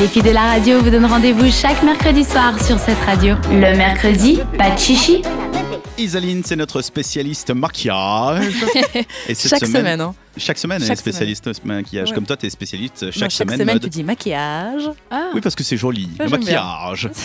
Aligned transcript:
Les 0.00 0.08
filles 0.08 0.22
de 0.22 0.30
la 0.30 0.42
radio 0.52 0.80
vous 0.80 0.90
donnent 0.90 1.06
rendez-vous 1.06 1.50
chaque 1.50 1.82
mercredi 1.82 2.24
soir 2.24 2.54
sur 2.64 2.78
cette 2.78 2.98
radio. 3.04 3.34
Le 3.50 3.76
mercredi, 3.76 4.38
pas 4.56 4.70
de 4.70 4.78
chichi. 4.78 5.22
Isaline, 5.98 6.42
c'est 6.44 6.56
notre 6.56 6.80
spécialiste 6.82 7.50
maquillage. 7.54 8.46
Et 9.28 9.34
cette 9.34 9.50
Chaque 9.50 9.66
semaine, 9.66 10.00
hein. 10.00 10.14
Chaque 10.36 10.58
semaine, 10.58 10.78
elle 10.78 10.84
est 10.84 10.86
Chaque 10.88 10.98
spécialiste 10.98 11.64
maquillage. 11.64 12.08
Ouais. 12.08 12.14
Comme 12.14 12.24
toi, 12.24 12.36
tu 12.36 12.46
es 12.46 12.50
spécialiste 12.50 13.10
chaque, 13.10 13.16
Moi, 13.20 13.28
chaque 13.28 13.32
semaine. 13.32 13.58
semaine, 13.58 13.74
mode. 13.74 13.82
tu 13.82 13.90
dis 13.90 14.02
maquillage. 14.02 14.90
Ah, 15.10 15.28
Oui, 15.34 15.40
parce 15.42 15.54
que 15.54 15.62
c'est 15.62 15.76
joli. 15.76 16.08
Ça, 16.16 16.24
le 16.24 16.30
bien. 16.30 16.38
maquillage. 16.38 17.10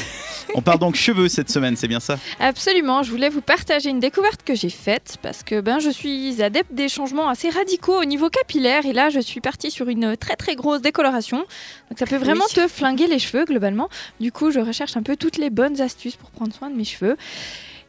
On 0.55 0.61
parle 0.61 0.79
donc 0.79 0.95
cheveux 0.95 1.27
cette 1.27 1.49
semaine, 1.49 1.75
c'est 1.75 1.87
bien 1.87 1.99
ça? 1.99 2.17
Absolument. 2.39 3.03
Je 3.03 3.11
voulais 3.11 3.29
vous 3.29 3.41
partager 3.41 3.89
une 3.89 3.99
découverte 3.99 4.41
que 4.43 4.55
j'ai 4.55 4.69
faite 4.69 5.17
parce 5.21 5.43
que 5.43 5.61
ben, 5.61 5.79
je 5.79 5.89
suis 5.89 6.41
adepte 6.41 6.73
des 6.73 6.89
changements 6.89 7.27
assez 7.29 7.49
radicaux 7.49 7.99
au 8.01 8.05
niveau 8.05 8.29
capillaire 8.29 8.85
et 8.85 8.93
là, 8.93 9.09
je 9.09 9.19
suis 9.19 9.41
partie 9.41 9.71
sur 9.71 9.89
une 9.89 10.17
très 10.17 10.35
très 10.35 10.55
grosse 10.55 10.81
décoloration. 10.81 11.37
Donc 11.37 11.99
ça 11.99 12.05
peut 12.05 12.17
vraiment 12.17 12.45
Oui. 12.49 12.55
te 12.55 12.67
flinguer 12.67 13.07
les 13.07 13.19
cheveux 13.19 13.45
globalement. 13.45 13.89
Du 14.19 14.31
coup, 14.31 14.51
je 14.51 14.59
recherche 14.59 14.97
un 14.97 15.03
peu 15.03 15.15
toutes 15.15 15.37
les 15.37 15.49
bonnes 15.49 15.79
astuces 15.81 16.15
pour 16.15 16.29
prendre 16.31 16.53
soin 16.53 16.69
de 16.69 16.75
mes 16.75 16.85
cheveux. 16.85 17.17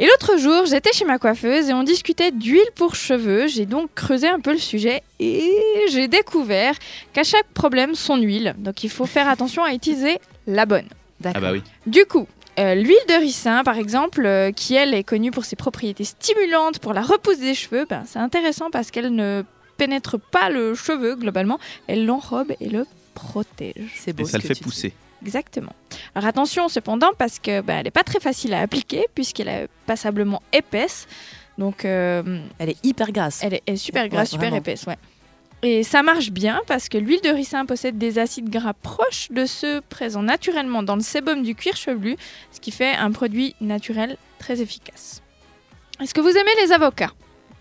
Et 0.00 0.06
l'autre 0.06 0.38
jour, 0.38 0.64
j'étais 0.66 0.92
chez 0.92 1.04
ma 1.04 1.18
coiffeuse 1.18 1.68
et 1.70 1.74
on 1.74 1.82
discutait 1.82 2.30
d'huile 2.30 2.60
pour 2.76 2.94
cheveux. 2.94 3.48
J'ai 3.48 3.66
donc 3.66 3.90
creusé 3.94 4.28
un 4.28 4.38
peu 4.38 4.52
le 4.52 4.58
sujet 4.58 5.02
et 5.18 5.50
j'ai 5.90 6.06
découvert 6.06 6.74
qu'à 7.12 7.24
chaque 7.24 7.48
problème, 7.52 7.94
son 7.96 8.16
huile. 8.16 8.54
Donc 8.58 8.84
il 8.84 8.90
faut 8.90 9.06
faire 9.06 9.28
attention 9.28 9.64
à 9.64 9.74
utiliser 9.74 10.18
la 10.46 10.66
bonne. 10.66 10.86
Ah 11.24 11.40
bah 11.40 11.50
oui. 11.50 11.62
Du 11.84 12.04
coup, 12.04 12.28
euh, 12.58 12.74
l'huile 12.74 12.96
de 13.08 13.20
ricin, 13.20 13.62
par 13.64 13.76
exemple, 13.78 14.24
euh, 14.26 14.50
qui 14.52 14.74
elle 14.74 14.94
est 14.94 15.04
connue 15.04 15.30
pour 15.30 15.44
ses 15.44 15.56
propriétés 15.56 16.04
stimulantes 16.04 16.78
pour 16.80 16.92
la 16.92 17.02
repousse 17.02 17.38
des 17.38 17.54
cheveux, 17.54 17.86
ben, 17.88 18.04
c'est 18.06 18.18
intéressant 18.18 18.70
parce 18.70 18.90
qu'elle 18.90 19.14
ne 19.14 19.42
pénètre 19.76 20.18
pas 20.18 20.50
le 20.50 20.74
cheveu 20.74 21.14
globalement, 21.14 21.58
elle 21.86 22.04
l'enrobe 22.04 22.52
et 22.60 22.68
le 22.68 22.84
protège. 23.14 23.92
C'est 23.96 24.12
beau. 24.12 24.22
Et 24.22 24.26
ce 24.26 24.32
ça 24.32 24.38
le 24.38 24.42
fait 24.44 24.54
dis. 24.54 24.60
pousser. 24.60 24.92
Exactement. 25.24 25.72
Alors 26.14 26.28
attention 26.28 26.68
cependant 26.68 27.10
parce 27.18 27.38
que 27.40 27.60
ben, 27.60 27.78
elle 27.78 27.84
n'est 27.84 27.90
pas 27.90 28.04
très 28.04 28.20
facile 28.20 28.54
à 28.54 28.60
appliquer 28.60 29.06
puisqu'elle 29.14 29.48
est 29.48 29.68
passablement 29.86 30.42
épaisse. 30.52 31.06
Donc 31.58 31.84
euh, 31.84 32.40
Elle 32.60 32.70
est 32.70 32.84
hyper 32.84 33.10
grasse. 33.10 33.40
elle 33.42 33.54
est, 33.54 33.62
elle 33.66 33.74
est 33.74 33.78
super 33.78 34.04
Ouais, 34.04 34.08
grasse, 34.08 34.30
super 34.30 34.42
vraiment. 34.50 34.58
épaisse, 34.58 34.84
ouais. 34.86 34.96
Et 35.62 35.82
ça 35.82 36.02
marche 36.02 36.30
bien 36.30 36.60
parce 36.66 36.88
que 36.88 36.98
l'huile 36.98 37.20
de 37.22 37.30
ricin 37.30 37.66
possède 37.66 37.98
des 37.98 38.18
acides 38.18 38.48
gras 38.48 38.74
proches 38.74 39.28
de 39.30 39.44
ceux 39.44 39.80
présents 39.88 40.22
naturellement 40.22 40.82
dans 40.84 40.94
le 40.94 41.02
sébum 41.02 41.42
du 41.42 41.54
cuir 41.54 41.76
chevelu, 41.76 42.16
ce 42.52 42.60
qui 42.60 42.70
fait 42.70 42.94
un 42.94 43.10
produit 43.10 43.56
naturel 43.60 44.16
très 44.38 44.60
efficace. 44.60 45.22
Est-ce 46.00 46.14
que 46.14 46.20
vous 46.20 46.28
aimez 46.30 46.50
les 46.64 46.72
avocats? 46.72 47.12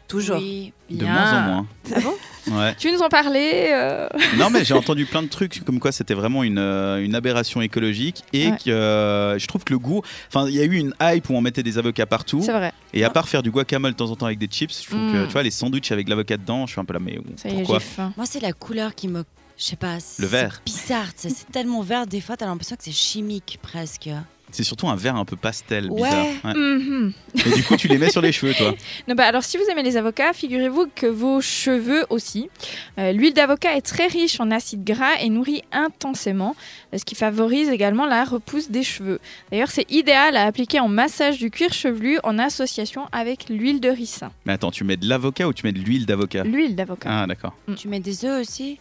Toujours. 0.08 0.38
Oui, 0.38 0.74
De 0.90 1.06
moins 1.06 1.34
en 1.34 1.42
moins. 1.42 1.68
Ah 1.96 2.00
bon 2.02 2.14
Ouais. 2.52 2.76
Tu 2.78 2.92
nous 2.92 3.02
en 3.02 3.10
parlais 3.10 3.74
euh, 3.74 4.08
Non, 4.38 4.50
mais 4.50 4.64
j'ai 4.66 4.74
entendu 4.76 5.06
plein 5.06 5.22
de 5.24 5.28
trucs 5.28 5.64
comme 5.66 5.80
quoi 5.80 5.92
c'était 5.92 6.14
vraiment 6.14 6.44
une, 6.44 6.60
euh, 6.60 7.04
une 7.04 7.16
aberration 7.16 7.62
écologique 7.62 8.24
et 8.34 8.48
Ouais. 8.52 8.58
que 8.64 8.70
euh, 8.72 9.38
je 9.40 9.48
trouve 9.48 9.64
que 9.64 9.74
le 9.74 9.80
goût. 9.80 10.02
Enfin, 10.30 10.48
il 10.48 10.56
y 10.56 10.60
a 10.62 10.64
eu 10.64 10.76
une 10.76 10.94
hype 11.02 11.30
où 11.30 11.34
on 11.36 11.42
mettait 11.42 11.64
des 11.64 11.78
avocats 11.78 12.06
partout. 12.06 12.42
C'est 12.44 12.52
vrai. 12.54 12.72
Et 12.94 13.04
à 13.04 13.10
part 13.10 13.28
faire 13.28 13.44
du 13.44 13.52
guacamole 13.52 13.92
de 13.92 13.98
temps 13.98 14.10
en 14.12 14.16
temps 14.16 14.26
avec 14.28 14.40
des 14.40 14.48
chips, 14.48 14.82
je 14.84 14.88
trouve 14.90 15.00
que 15.12 15.24
Mm. 15.24 15.28
tu 15.28 15.34
vois, 15.34 15.44
les 15.44 15.52
sandwichs 15.52 15.92
avec 15.92 16.08
l'avocat 16.10 16.38
dedans, 16.38 16.66
je 16.66 16.72
suis 16.72 16.82
un 16.82 16.86
peu 16.86 16.94
là, 16.94 17.00
mais 17.02 17.20
Ça 17.36 17.50
y 17.50 17.54
est, 17.54 17.56
pourquoi. 17.64 17.80
Moi, 18.16 18.26
c'est 18.26 18.40
la 18.42 18.54
couleur 18.54 18.96
qui 18.96 19.08
me. 19.08 19.24
Je 19.58 19.64
sais 19.64 19.76
pas. 19.76 19.98
Le 20.20 20.28
vert. 20.28 20.62
C'est 20.66 20.72
bizarre. 20.72 21.08
C'est 21.16 21.52
tellement 21.52 21.82
vert, 21.82 22.06
des 22.08 22.22
fois, 22.22 22.38
t'as 22.38 22.46
l'impression 22.46 22.76
que 22.76 22.84
c'est 22.84 22.92
chimique 22.92 23.58
presque. 23.62 24.10
C'est 24.52 24.64
surtout 24.64 24.88
un 24.88 24.96
vert 24.96 25.16
un 25.18 25.26
peu 25.26 25.36
pastel, 25.36 25.90
bizarre. 25.90 26.26
Ouais. 26.44 26.54
Mhm. 26.56 27.14
Et 27.46 27.50
du 27.56 27.64
coup, 27.64 27.76
tu 27.76 27.88
les 27.88 27.98
mets 27.98 28.10
sur 28.10 28.22
les 28.22 28.32
cheveux, 28.32 28.54
toi. 28.54 28.74
Non, 29.08 29.16
bah, 29.16 29.26
alors, 29.26 29.44
si 29.44 29.58
vous 29.58 29.64
aimez 29.70 29.84
les 29.84 29.98
avocats, 29.98 30.32
figurez-vous 30.34 30.88
que 30.96 31.06
vos 31.06 31.42
cheveux 31.42 32.06
aussi. 32.10 32.50
Euh, 32.98 33.12
L'huile 33.12 33.34
d'avocat 33.34 33.76
est 33.76 33.82
très 33.82 34.08
riche 34.08 34.40
en 34.40 34.50
acides 34.52 34.84
gras 34.84 35.16
et 35.22 35.30
nourrit 35.30 35.64
intensément, 35.72 36.56
ce 36.96 37.04
qui 37.04 37.16
favorise 37.16 37.70
également 37.70 38.06
la 38.06 38.24
repousse 38.24 38.70
des 38.72 38.84
cheveux. 38.84 39.20
D'ailleurs, 39.52 39.72
c'est 39.72 39.90
idéal 39.92 40.36
à 40.38 40.46
appliquer 40.46 40.80
en 40.80 40.88
massage 40.88 41.38
du 41.38 41.52
cuir 41.52 41.74
chevelu 41.74 42.20
en 42.24 42.40
association 42.40 43.08
avec 43.12 43.50
l'huile 43.50 43.80
de 43.82 43.90
ricin. 43.90 44.32
Mais 44.46 44.54
attends, 44.54 44.72
tu 44.72 44.84
mets 44.84 44.98
de 44.98 45.08
l'avocat 45.08 45.48
ou 45.48 45.54
tu 45.54 45.66
mets 45.66 45.74
de 45.74 45.80
l'huile 45.80 46.06
d'avocat? 46.06 46.44
L'huile 46.44 46.76
d'avocat. 46.76 47.10
Ah, 47.12 47.28
d'accord. 47.28 47.54
Tu 47.76 47.88
mets 47.88 48.00
des 48.00 48.26
œufs 48.26 48.42
aussi? 48.42 48.80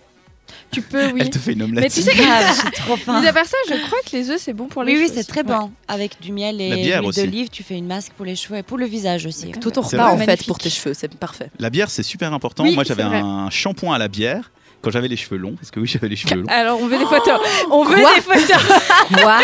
Tu 0.70 0.82
peux, 0.82 1.12
oui. 1.12 1.20
Elle 1.22 1.30
te 1.30 1.38
fait 1.38 1.52
une 1.52 1.62
omelette. 1.62 1.84
Mais 1.84 1.90
tu 1.90 2.02
sais 2.02 2.12
que, 2.12 2.16
Grave, 2.22 2.60
j'ai 2.64 2.70
trop 2.82 2.96
faim. 2.96 3.20
mis 3.20 3.26
à 3.26 3.32
part 3.32 3.46
ça, 3.46 3.56
je 3.68 3.74
crois 3.86 3.98
que 4.04 4.16
les 4.16 4.30
œufs, 4.30 4.40
c'est 4.40 4.52
bon 4.52 4.66
pour 4.66 4.82
les 4.84 4.92
Oui, 4.92 4.98
oui, 5.02 5.08
cheveux. 5.08 5.18
c'est 5.18 5.24
très 5.26 5.42
bon. 5.42 5.70
Avec 5.88 6.20
du 6.20 6.32
miel 6.32 6.60
et 6.60 6.76
l'huile 6.84 7.00
d'olive, 7.14 7.48
tu 7.48 7.62
fais 7.62 7.74
une 7.76 7.86
masque 7.86 8.12
pour 8.16 8.26
les 8.26 8.36
cheveux 8.36 8.58
et 8.58 8.62
pour 8.62 8.78
le 8.78 8.86
visage 8.86 9.26
aussi. 9.26 9.52
Tout 9.52 9.78
au 9.78 9.82
C'est 9.82 9.96
repas, 9.96 10.12
en 10.12 10.18
fait, 10.18 10.44
pour 10.46 10.58
tes 10.58 10.70
cheveux. 10.70 10.94
C'est 10.94 11.14
parfait. 11.14 11.50
La 11.58 11.70
bière, 11.70 11.90
c'est 11.90 12.02
super 12.02 12.32
important. 12.32 12.64
Oui, 12.64 12.74
Moi, 12.74 12.84
j'avais 12.84 13.02
un 13.02 13.48
shampoing 13.50 13.94
à 13.94 13.98
la 13.98 14.08
bière 14.08 14.50
quand 14.86 14.92
j'avais 14.92 15.08
les 15.08 15.16
cheveux 15.16 15.36
longs. 15.36 15.54
Parce 15.56 15.72
que 15.72 15.80
oui, 15.80 15.88
j'avais 15.88 16.08
les 16.08 16.14
cheveux 16.14 16.36
longs. 16.42 16.47
Alors, 16.48 16.80
on 16.80 16.86
veut 16.86 16.97
des 16.97 17.04
photos. 17.06 17.41
On 17.72 17.84
veut 17.84 17.97
Quoi 17.97 18.14
des 18.14 18.20
photos. 18.20 18.62
Quoi 19.20 19.38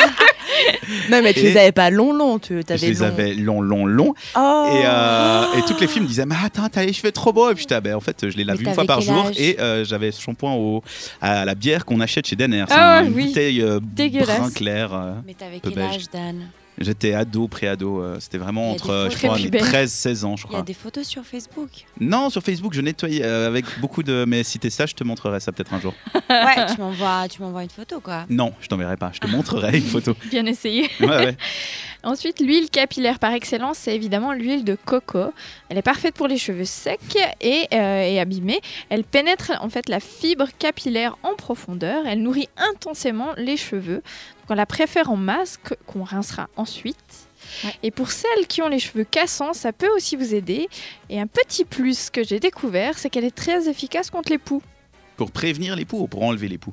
Non, 1.10 1.20
mais 1.22 1.32
tu 1.34 1.40
Et- 1.40 1.42
les 1.52 1.56
avais 1.56 1.72
pas 1.72 1.90
longs, 1.90 2.12
longs. 2.12 2.38
Tu 2.38 2.56
Je 2.58 2.62
t'avais 2.62 2.86
les 2.88 2.94
longs. 2.94 3.06
avais 3.06 3.34
longs, 3.34 3.60
longs, 3.60 3.86
longs. 3.86 4.14
Oh. 4.36 4.66
Et, 4.72 4.82
euh, 4.84 5.42
et 5.58 5.62
toutes 5.66 5.80
les 5.80 5.88
filles 5.88 6.02
me 6.02 6.06
disaient, 6.06 6.26
mais 6.26 6.36
attends, 6.44 6.68
t'as 6.70 6.84
les 6.84 6.92
cheveux 6.92 7.10
trop 7.10 7.32
beaux. 7.32 7.50
Et 7.50 7.54
puis, 7.56 7.66
ah, 7.70 7.80
ben, 7.80 7.94
en 7.96 8.00
fait, 8.00 8.30
je 8.30 8.36
les 8.36 8.44
lave 8.44 8.62
une 8.62 8.72
fois 8.72 8.84
par 8.84 9.00
jour. 9.00 9.30
Et 9.36 9.58
euh, 9.58 9.84
j'avais 9.84 10.12
ce 10.12 10.20
shampoing 10.22 10.52
au, 10.54 10.82
à 11.20 11.44
la 11.44 11.54
bière 11.56 11.84
qu'on 11.84 12.00
achète 12.00 12.26
chez 12.28 12.36
Denner. 12.36 12.64
C'est 12.68 12.74
Ah, 12.76 13.02
une 13.04 13.12
oui. 13.14 13.26
bouteille 13.26 13.62
euh, 13.62 13.80
Dégueulasse. 13.82 14.38
brun 14.38 14.50
clair. 14.50 14.94
euh. 14.94 15.12
Mais 15.26 15.34
t'avais 15.34 15.58
Peu 15.58 15.70
quel 15.70 15.78
beige. 15.84 15.94
âge, 15.96 16.10
Dan? 16.12 16.36
J'étais 16.82 17.14
ado, 17.14 17.48
pré-ado. 17.48 18.00
euh, 18.02 18.16
C'était 18.20 18.38
vraiment 18.38 18.70
entre, 18.72 19.08
je 19.10 19.16
crois, 19.16 19.34
très 19.34 19.42
mes 19.44 19.50
pubères. 19.50 19.64
13-16 19.72 20.24
ans, 20.24 20.36
je 20.36 20.42
Il 20.42 20.44
y 20.44 20.46
a 20.46 20.48
crois. 20.48 20.62
des 20.62 20.74
photos 20.74 21.06
sur 21.06 21.24
Facebook. 21.24 21.68
Non, 22.00 22.28
sur 22.30 22.42
Facebook, 22.42 22.72
je 22.74 22.80
nettoyais 22.80 23.22
euh, 23.24 23.46
avec 23.46 23.64
beaucoup 23.80 24.02
de. 24.02 24.24
Mais 24.26 24.42
si 24.42 24.58
t'es 24.58 24.70
ça, 24.70 24.86
je 24.86 24.94
te 24.94 25.04
montrerai 25.04 25.40
ça 25.40 25.52
peut-être 25.52 25.72
un 25.74 25.80
jour. 25.80 25.94
Ouais, 26.30 26.66
tu 26.74 26.80
m'envoies, 26.80 27.28
tu 27.28 27.42
m'envoies 27.42 27.62
une 27.62 27.68
photo, 27.70 28.00
quoi. 28.00 28.24
Non, 28.30 28.52
je 28.60 28.66
t'enverrai 28.66 28.96
pas. 28.96 29.10
Je 29.12 29.20
te 29.20 29.26
montrerai 29.26 29.76
une 29.76 29.84
photo. 29.84 30.14
Bien 30.30 30.46
essayé. 30.46 30.88
Ouais, 31.00 31.06
ouais. 31.08 31.36
Ensuite, 32.04 32.40
l'huile 32.40 32.68
capillaire 32.68 33.18
par 33.18 33.32
excellence, 33.32 33.78
c'est 33.78 33.94
évidemment 33.94 34.32
l'huile 34.32 34.64
de 34.64 34.74
coco. 34.74 35.32
Elle 35.68 35.78
est 35.78 35.82
parfaite 35.82 36.14
pour 36.14 36.26
les 36.26 36.38
cheveux 36.38 36.64
secs 36.64 36.98
et, 37.40 37.68
euh, 37.72 38.02
et 38.02 38.18
abîmés. 38.18 38.60
Elle 38.88 39.04
pénètre 39.04 39.52
en 39.60 39.68
fait 39.68 39.88
la 39.88 40.00
fibre 40.00 40.48
capillaire 40.58 41.16
en 41.22 41.34
profondeur. 41.34 42.06
Elle 42.06 42.22
nourrit 42.22 42.48
intensément 42.56 43.32
les 43.36 43.56
cheveux. 43.56 44.02
Donc, 44.02 44.50
on 44.50 44.54
la 44.54 44.66
préfère 44.66 45.10
en 45.10 45.16
masque 45.16 45.74
qu'on 45.86 46.02
rincera 46.02 46.48
ensuite. 46.56 46.96
Ouais. 47.64 47.74
Et 47.82 47.90
pour 47.90 48.10
celles 48.10 48.46
qui 48.48 48.62
ont 48.62 48.68
les 48.68 48.78
cheveux 48.78 49.04
cassants, 49.04 49.52
ça 49.52 49.72
peut 49.72 49.90
aussi 49.94 50.16
vous 50.16 50.34
aider. 50.34 50.68
Et 51.08 51.20
un 51.20 51.26
petit 51.26 51.64
plus 51.64 52.10
que 52.10 52.24
j'ai 52.24 52.40
découvert, 52.40 52.98
c'est 52.98 53.10
qu'elle 53.10 53.24
est 53.24 53.34
très 53.34 53.68
efficace 53.68 54.10
contre 54.10 54.30
les 54.30 54.38
poux. 54.38 54.62
Pour 55.16 55.30
prévenir 55.30 55.76
les 55.76 55.84
poux 55.84 56.00
ou 56.00 56.08
pour 56.08 56.22
enlever 56.24 56.48
les 56.48 56.58
poux? 56.58 56.72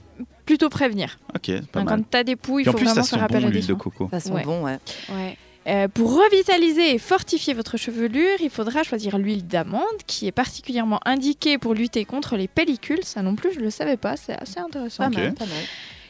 Plutôt 0.50 0.70
prévenir. 0.70 1.20
Ok, 1.36 1.52
pas 1.72 1.84
mal. 1.84 1.98
quand 1.98 2.10
t'as 2.10 2.24
des 2.24 2.36
poux, 2.36 2.58
il 2.58 2.68
en 2.68 2.72
faut 2.72 2.80
plus, 2.80 2.88
ça 2.88 2.94
vraiment 2.94 3.06
sent 3.06 3.16
faire 3.18 3.24
appel 3.24 3.42
bon 3.44 3.50
à 3.50 3.52
des 3.52 3.62
de 3.62 3.74
coco. 3.76 4.10
Ça 4.10 4.20
sent 4.20 4.32
Ouais. 4.32 4.44
bon, 4.44 4.64
ouais. 4.64 4.80
Ouais. 5.14 5.38
Euh, 5.68 5.88
pour 5.88 6.16
revitaliser 6.16 6.96
et 6.96 6.98
fortifier 6.98 7.54
votre 7.54 7.78
chevelure, 7.78 8.38
il 8.42 8.50
faudra 8.50 8.82
choisir 8.82 9.20
l'huile 9.20 9.46
d'amande 9.46 9.84
qui 10.08 10.26
est 10.26 10.32
particulièrement 10.32 11.00
indiquée 11.06 11.60
pour 11.60 11.76
lutter 11.76 12.04
contre 12.04 12.36
les 12.36 12.48
pellicules. 12.48 13.04
Ça 13.04 13.22
non 13.22 13.36
plus, 13.36 13.54
je 13.54 13.60
ne 13.60 13.66
le 13.66 13.70
savais 13.70 13.96
pas, 13.96 14.18
c'est 14.18 14.42
assez 14.42 14.60
intéressant. 14.60 15.04
Pas 15.04 15.10
mal, 15.12 15.36
pas 15.36 15.46
mal. 15.46 15.54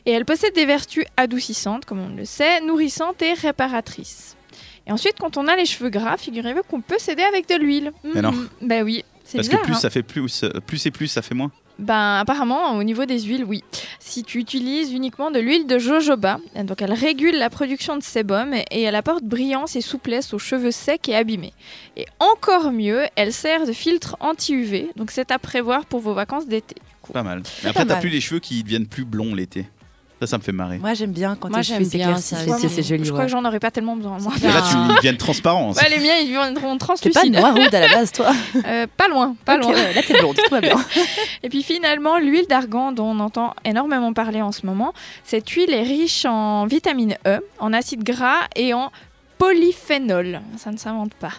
Et 0.05 0.11
elle 0.11 0.23
possède 0.23 0.55
des 0.55 0.65
vertus 0.65 1.03
adoucissantes, 1.17 1.83
comme 1.83 1.99
on 1.99 2.15
le 2.15 2.23
sait, 2.23 2.61
nourrissantes 2.61 3.21
et 3.21 3.33
réparatrices. 3.33 4.37
Et 4.87 4.93
ensuite, 4.93 5.15
quand 5.19 5.35
on 5.35 5.49
a 5.49 5.57
les 5.57 5.65
cheveux 5.65 5.89
gras, 5.89 6.15
figurez-vous 6.15 6.63
qu'on 6.63 6.79
peut 6.79 6.97
s'aider 6.97 7.23
avec 7.23 7.49
de 7.49 7.55
l'huile. 7.55 7.91
Mais 8.05 8.21
non. 8.21 8.33
Ben 8.61 8.83
oui, 8.85 9.03
c'est 9.25 9.39
Parce 9.39 9.49
bizarre. 9.49 9.63
que 9.63 9.65
plus 9.65 9.75
hein. 9.75 9.79
ça 9.79 9.89
fait 9.89 10.01
plus, 10.03 10.45
plus 10.65 10.85
et 10.85 10.91
plus 10.91 11.07
ça 11.09 11.21
fait 11.21 11.35
moins. 11.35 11.51
Ben 11.79 12.19
apparemment, 12.19 12.77
au 12.77 12.83
niveau 12.83 13.05
des 13.05 13.21
huiles, 13.21 13.45
oui. 13.45 13.63
Si 13.99 14.23
tu 14.23 14.37
utilises 14.37 14.91
uniquement 14.91 15.31
de 15.31 15.39
l'huile 15.39 15.65
de 15.65 15.79
jojoba, 15.79 16.39
donc 16.63 16.81
elle 16.81 16.93
régule 16.93 17.37
la 17.37 17.49
production 17.49 17.95
de 17.95 18.03
sébum 18.03 18.53
et 18.53 18.81
elle 18.81 18.95
apporte 18.95 19.23
brillance 19.23 19.75
et 19.75 19.81
souplesse 19.81 20.33
aux 20.33 20.39
cheveux 20.39 20.71
secs 20.71 21.07
et 21.07 21.15
abîmés. 21.15 21.53
Et 21.95 22.05
encore 22.19 22.71
mieux, 22.71 23.03
elle 23.15 23.31
sert 23.31 23.65
de 23.65 23.71
filtre 23.71 24.17
anti-UV, 24.19 24.89
donc 24.97 25.11
c'est 25.11 25.31
à 25.31 25.39
prévoir 25.39 25.85
pour 25.85 26.01
vos 26.01 26.13
vacances 26.13 26.47
d'été. 26.47 26.75
Pas 27.13 27.23
mal. 27.23 27.41
Mais 27.63 27.69
après, 27.69 27.85
t'as 27.85 27.99
plus 27.99 28.09
les 28.09 28.21
cheveux 28.21 28.39
qui 28.39 28.61
deviennent 28.61 28.85
plus 28.85 29.05
blonds 29.05 29.33
l'été. 29.33 29.65
Ça, 30.19 30.27
ça 30.27 30.37
me 30.37 30.43
fait 30.43 30.51
marrer. 30.51 30.79
Moi, 30.79 30.93
j'aime 30.95 31.13
bien 31.13 31.37
quand 31.39 31.49
Moi, 31.49 31.61
j'aime 31.61 31.87
bien 31.87 32.17
C'est- 32.17 32.83
joli, 32.83 33.05
Je 33.05 33.09
crois 33.09 33.21
ouais. 33.21 33.25
que 33.27 33.31
j'en 33.31 33.45
aurais 33.45 33.59
pas 33.59 33.71
tellement 33.71 33.95
besoin. 33.95 34.17
Moi. 34.19 34.33
Et 34.43 34.47
là, 34.47 34.61
tu, 34.69 34.75
ils 34.89 34.95
deviennent 34.97 35.17
transparents. 35.29 35.71
Ouais, 35.71 35.89
les 35.89 35.99
miens, 35.99 36.15
ils 36.21 36.27
viendront 36.29 36.73
T'es 36.73 36.79
pas 36.79 36.85
translucides. 36.85 37.33
noiraude 37.33 37.73
à 37.73 37.79
la 37.79 37.87
base, 37.87 38.11
toi 38.11 38.31
Euh, 38.65 38.85
pas 38.97 39.07
loin, 39.07 39.35
pas 39.45 39.55
Ok, 39.55 39.61
loin. 39.63 39.73
ouais, 39.73 39.93
Là, 39.93 40.01
t'es 40.03 40.19
blonde, 40.19 40.35
tout 40.35 40.51
va 40.51 40.59
bien. 40.59 40.75
Et 41.43 41.47
puis 41.49 41.63
finalement, 41.63 42.17
l'huile 42.17 42.47
d'argan 42.49 42.91
dont 42.91 43.05
on 43.05 43.19
entend 43.21 43.53
énormément 43.63 44.11
parler 44.11 44.41
en 44.41 44.51
ce 44.51 44.65
moment, 44.65 44.93
cette 45.23 45.49
huile 45.49 45.73
est 45.73 45.83
riche 45.83 46.25
en 46.25 46.65
vitamine 46.65 47.15
E, 47.25 47.39
en 47.59 47.71
acides 47.71 48.03
gras 48.03 48.41
et 48.57 48.73
en 48.73 48.91
polyphénol. 49.39 50.41
Ça 50.57 50.71
ne 50.71 50.77
s'invente 50.77 51.15
pas. 51.15 51.31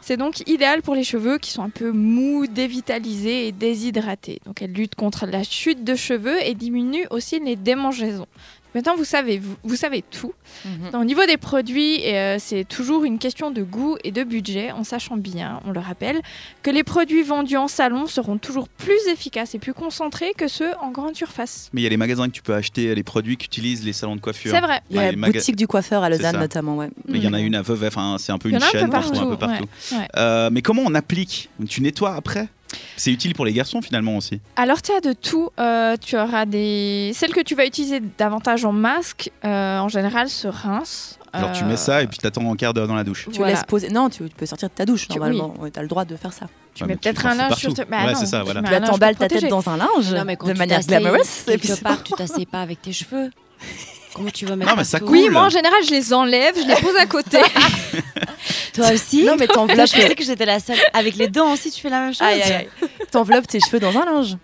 C'est 0.00 0.16
donc 0.16 0.42
idéal 0.48 0.82
pour 0.82 0.96
les 0.96 1.04
cheveux 1.04 1.38
qui 1.38 1.52
sont 1.52 1.62
un 1.62 1.70
peu 1.70 1.92
mous, 1.92 2.48
dévitalisés 2.48 3.46
et 3.46 3.52
déshydratés. 3.52 4.40
Donc 4.46 4.62
elle 4.62 4.72
lutte 4.72 4.96
contre 4.96 5.26
la 5.26 5.44
chute 5.44 5.84
de 5.84 5.94
cheveux 5.94 6.44
et 6.44 6.54
diminue 6.54 7.06
aussi 7.10 7.38
les 7.38 7.54
démangeaisons. 7.54 8.26
Maintenant, 8.74 8.96
vous 8.96 9.04
savez, 9.04 9.38
vous, 9.38 9.54
vous 9.64 9.76
savez 9.76 10.02
tout. 10.02 10.32
Mhm. 10.64 11.00
Au 11.00 11.04
niveau 11.04 11.24
des 11.26 11.36
produits, 11.36 12.00
euh, 12.06 12.36
c'est 12.38 12.64
toujours 12.64 13.04
une 13.04 13.18
question 13.18 13.50
de 13.50 13.62
goût 13.62 13.96
et 14.04 14.10
de 14.12 14.24
budget, 14.24 14.72
en 14.72 14.84
sachant 14.84 15.16
bien, 15.16 15.60
on 15.66 15.72
le 15.72 15.80
rappelle, 15.80 16.20
que 16.62 16.70
les 16.70 16.82
produits 16.84 17.22
vendus 17.22 17.56
en 17.56 17.68
salon 17.68 18.06
seront 18.06 18.38
toujours 18.38 18.68
plus 18.68 18.98
efficaces 19.10 19.54
et 19.54 19.58
plus 19.58 19.74
concentrés 19.74 20.32
que 20.36 20.48
ceux 20.48 20.72
en 20.80 20.90
grande 20.90 21.14
surface. 21.14 21.68
Mais 21.72 21.80
il 21.82 21.84
y 21.84 21.86
a 21.86 21.90
les 21.90 21.96
magasins 21.96 22.26
que 22.26 22.32
tu 22.32 22.42
peux 22.42 22.54
acheter, 22.54 22.94
les 22.94 23.02
produits 23.02 23.36
qu'utilisent 23.36 23.84
les 23.84 23.92
salons 23.92 24.16
de 24.16 24.20
coiffure. 24.20 24.52
C'est 24.52 24.60
vrai. 24.60 24.80
Il 24.90 24.96
y 24.96 24.98
a 24.98 25.12
la 25.12 25.28
boutique 25.28 25.56
du 25.56 25.66
coiffeur 25.66 26.02
à 26.02 26.08
Lausanne 26.10 26.38
notamment, 26.38 26.76
ouais. 26.76 26.90
Mais 27.08 27.18
il 27.18 27.24
y 27.24 27.28
en 27.28 27.32
a 27.32 27.40
une 27.40 27.54
à 27.54 27.60
enfin, 27.60 28.16
c'est 28.18 28.32
un 28.32 28.38
peu 28.38 28.48
Il 28.48 28.52
y 28.52 28.56
une 28.56 28.62
en 28.62 28.66
a 28.66 28.68
un 28.68 28.72
peu 28.72 28.78
chaîne 28.78 28.90
partout, 28.90 29.18
un 29.18 29.26
peu 29.26 29.36
partout, 29.36 29.66
partout. 29.66 29.94
ouais. 29.96 30.08
Euh, 30.16 30.50
mais 30.52 30.62
comment 30.62 30.82
on 30.84 30.94
applique? 30.94 31.50
Tu 31.68 31.80
nettoies 31.82 32.14
après? 32.14 32.48
C'est 32.96 33.10
utile 33.10 33.34
pour 33.34 33.44
les 33.44 33.52
garçons 33.52 33.80
finalement 33.82 34.16
aussi. 34.16 34.40
Alors, 34.56 34.82
tu 34.82 34.92
as 34.92 35.00
de 35.00 35.12
tout. 35.12 35.50
Euh, 35.58 35.96
tu 36.00 36.16
auras 36.16 36.44
des. 36.46 37.12
Celles 37.14 37.32
que 37.32 37.40
tu 37.40 37.54
vas 37.54 37.64
utiliser 37.66 38.00
davantage 38.18 38.64
en 38.64 38.72
masque, 38.72 39.30
euh, 39.44 39.78
en 39.78 39.88
général, 39.88 40.28
se 40.28 40.48
rincent. 40.48 41.18
Alors 41.34 41.52
tu 41.52 41.64
Euh, 41.64 41.66
mets 41.66 41.78
ça 41.78 42.02
et 42.02 42.06
puis 42.06 42.18
t'attends 42.18 42.52
un 42.52 42.56
quart 42.56 42.74
d'heure 42.74 42.86
dans 42.86 42.94
la 42.94 43.04
douche. 43.04 43.26
Tu 43.32 43.38
Voilà. 43.38 43.54
laisses 43.54 43.64
poser. 43.64 43.88
Non, 43.88 44.10
tu, 44.10 44.22
tu 44.28 44.34
peux 44.36 44.44
sortir 44.44 44.68
de 44.68 44.74
ta 44.74 44.84
douche 44.84 45.08
Tu- 45.08 45.16
normalement. 45.18 45.54
Ouais, 45.60 45.70
T'as 45.70 45.80
le 45.80 45.88
droit 45.88 46.04
de 46.04 46.14
faire 46.16 46.32
ça. 46.32 46.46
Tu 46.74 46.82
Ouais, 46.82 46.88
mets 46.90 46.96
peut-être 46.96 47.24
un 47.24 47.34
linge 47.34 47.54
sur 47.54 47.70
partout. 47.70 47.82
te. 47.84 47.90
Bah 47.90 48.04
Ouais, 48.04 48.12
non, 48.12 48.18
c'est 48.18 48.26
ça, 48.26 48.38
tu 48.40 48.44
voilà. 48.52 48.62
Tu 48.80 48.86
t'emballes 48.90 49.16
ta 49.16 49.28
tête 49.28 49.48
dans 49.48 49.66
un 49.70 49.78
linge 49.78 50.12
Non, 50.12 50.24
mais 50.26 50.36
quand 50.36 50.48
de 50.48 50.52
manière 50.52 50.80
glamorous. 50.80 51.16
Et 51.48 51.56
puis 51.56 51.70
part, 51.82 52.02
tu 52.02 52.12
t'asseyes 52.12 52.44
pas 52.44 52.60
avec 52.60 52.82
tes 52.82 52.92
cheveux. 52.92 53.30
Comment 54.14 54.28
tu 54.28 54.44
veux 54.44 54.56
mettre 54.56 54.70
Non, 54.70 54.76
mais 54.76 54.84
ça 54.84 54.98
Oui, 55.02 55.30
moi 55.30 55.44
en 55.44 55.48
général, 55.48 55.78
je 55.86 55.90
les 55.90 56.12
enlève, 56.12 56.54
je 56.54 56.68
les 56.68 56.74
pose 56.82 56.96
à 57.00 57.06
côté. 57.06 57.38
Toi 58.74 58.92
aussi 58.92 59.24
Non, 59.24 59.36
mais 59.38 59.46
t'enveloppes 59.46 59.86
je 59.88 60.00
pensais 60.00 60.14
que 60.14 60.24
j'étais 60.24 60.46
la 60.46 60.60
seule. 60.60 60.76
Avec 60.94 61.16
les 61.16 61.28
dents 61.28 61.52
aussi, 61.52 61.70
tu 61.70 61.80
fais 61.80 61.90
la 61.90 62.00
même 62.00 62.12
chose. 62.14 62.22
Aïe, 62.22 62.42
aïe, 62.42 62.52
aïe. 62.52 62.68
T'enveloppes 63.10 63.46
tes 63.46 63.60
cheveux 63.60 63.80
dans 63.80 63.96
un 63.98 64.04
linge. 64.04 64.36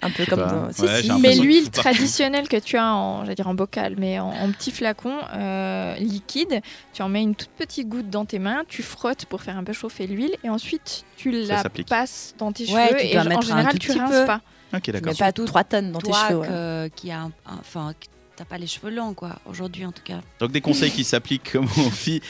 Un 0.00 0.10
peu 0.10 0.24
comme 0.26 0.38
dans... 0.40 0.72
Si, 0.72 0.82
Ouais, 0.82 1.02
si. 1.02 1.10
mais 1.20 1.34
l'huile 1.34 1.70
tout 1.70 1.80
traditionnelle 1.80 2.46
que 2.48 2.56
tu 2.56 2.76
as 2.76 2.94
en, 2.94 3.22
j'allais 3.24 3.34
dire 3.34 3.48
en 3.48 3.54
bocal, 3.54 3.94
mais 3.98 4.20
en, 4.20 4.28
en 4.28 4.52
petit 4.52 4.70
flacon 4.70 5.12
euh, 5.34 5.94
liquide, 5.96 6.60
tu 6.92 7.02
en 7.02 7.08
mets 7.08 7.22
une 7.22 7.34
toute 7.34 7.50
petite 7.50 7.88
goutte 7.88 8.08
dans 8.08 8.24
tes 8.24 8.38
mains, 8.38 8.62
tu 8.68 8.84
frottes 8.84 9.24
pour 9.26 9.42
faire 9.42 9.56
un 9.56 9.64
peu 9.64 9.72
chauffer 9.72 10.06
l'huile 10.06 10.36
et 10.44 10.50
ensuite 10.50 11.04
tu 11.16 11.32
la 11.32 11.64
passes 11.88 12.34
dans 12.38 12.52
tes 12.52 12.70
Ouais, 12.72 12.88
cheveux 12.88 12.98
tu 13.00 13.06
et 13.06 13.18
en 13.18 13.40
général 13.40 13.72
tout 13.72 13.78
tu 13.78 13.90
rinces 13.92 14.10
peu. 14.10 14.24
pas. 14.26 14.40
Ok 14.72 14.82
Tu 14.82 14.92
d'accord. 14.92 15.12
mets 15.12 15.18
pas 15.18 15.32
3 15.32 15.64
tonnes 15.64 15.90
dans 15.92 16.00
tes 16.00 16.12
cheveux. 16.12 16.36
ouais. 16.38 16.46
que- 16.46 16.88
qui 16.94 17.10
a 17.10 17.28
enfin, 17.60 17.92
t'as 18.38 18.44
pas 18.44 18.58
les 18.58 18.68
cheveux 18.68 18.90
longs, 18.90 19.14
quoi. 19.14 19.30
Aujourd'hui, 19.50 19.84
en 19.84 19.90
tout 19.90 20.02
cas. 20.04 20.20
Donc 20.38 20.52
des 20.52 20.60
conseils 20.60 20.92
qui 20.92 21.02
s'appliquent 21.02 21.52
comme 21.52 21.64
aux 21.64 21.90
filles 21.90 22.20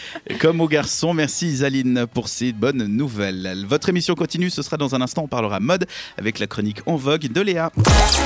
comme 0.41 0.63
aux 0.63 0.69
garçons. 0.69 1.13
Merci 1.13 1.49
Isaline 1.49 2.07
pour 2.07 2.29
ces 2.29 2.53
bonnes 2.53 2.87
nouvelles. 2.87 3.67
Votre 3.69 3.91
émission 3.91 4.15
continue, 4.15 4.49
ce 4.49 4.63
sera 4.63 4.79
dans 4.79 4.95
un 4.95 5.03
instant, 5.03 5.25
on 5.25 5.29
parlera 5.29 5.61
mode 5.61 5.87
avec 6.17 6.39
la 6.39 6.47
chronique 6.47 6.79
en 6.87 6.97
vogue 6.97 7.31
de 7.31 7.41
Léa. 7.43 7.71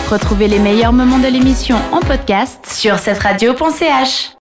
Retrouvez 0.08 0.46
les 0.46 0.61
meilleurs 0.61 0.93
moments 0.93 1.19
de 1.19 1.26
l'émission 1.26 1.76
en 1.90 1.99
podcast 2.00 2.67
sur 2.67 3.00
cette 3.00 3.19
radio.ch. 3.19 4.31